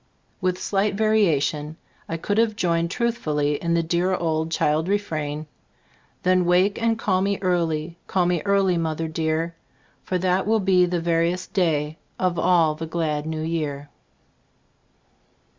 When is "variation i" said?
0.95-2.17